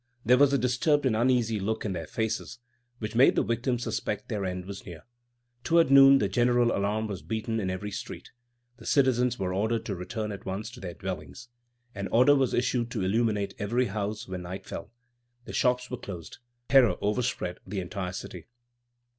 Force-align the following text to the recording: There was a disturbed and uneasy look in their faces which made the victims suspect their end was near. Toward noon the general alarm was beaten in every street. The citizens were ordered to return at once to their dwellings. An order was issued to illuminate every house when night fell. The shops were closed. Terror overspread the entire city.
There 0.25 0.39
was 0.39 0.51
a 0.51 0.57
disturbed 0.57 1.05
and 1.05 1.15
uneasy 1.15 1.59
look 1.59 1.85
in 1.85 1.93
their 1.93 2.07
faces 2.07 2.57
which 2.97 3.13
made 3.13 3.35
the 3.35 3.43
victims 3.43 3.83
suspect 3.83 4.29
their 4.29 4.45
end 4.45 4.65
was 4.65 4.83
near. 4.83 5.03
Toward 5.63 5.91
noon 5.91 6.17
the 6.17 6.27
general 6.27 6.75
alarm 6.75 7.05
was 7.05 7.21
beaten 7.21 7.59
in 7.59 7.69
every 7.69 7.91
street. 7.91 8.31
The 8.77 8.87
citizens 8.87 9.37
were 9.37 9.53
ordered 9.53 9.85
to 9.85 9.95
return 9.95 10.31
at 10.31 10.43
once 10.43 10.71
to 10.71 10.79
their 10.79 10.95
dwellings. 10.95 11.49
An 11.93 12.07
order 12.07 12.33
was 12.33 12.55
issued 12.55 12.89
to 12.89 13.03
illuminate 13.03 13.53
every 13.59 13.85
house 13.85 14.27
when 14.27 14.41
night 14.41 14.65
fell. 14.65 14.91
The 15.45 15.53
shops 15.53 15.91
were 15.91 15.97
closed. 15.97 16.39
Terror 16.67 16.97
overspread 16.99 17.59
the 17.67 17.79
entire 17.79 18.13
city. 18.13 18.47